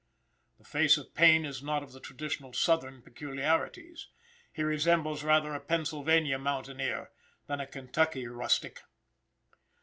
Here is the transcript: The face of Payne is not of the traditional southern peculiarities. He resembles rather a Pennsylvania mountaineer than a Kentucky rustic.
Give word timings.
The 0.57 0.63
face 0.63 0.97
of 0.97 1.13
Payne 1.13 1.45
is 1.45 1.61
not 1.61 1.83
of 1.83 1.91
the 1.91 1.99
traditional 1.99 2.53
southern 2.53 3.03
peculiarities. 3.03 4.07
He 4.51 4.63
resembles 4.63 5.23
rather 5.23 5.53
a 5.53 5.59
Pennsylvania 5.59 6.39
mountaineer 6.39 7.11
than 7.45 7.59
a 7.59 7.67
Kentucky 7.67 8.25
rustic. 8.25 8.81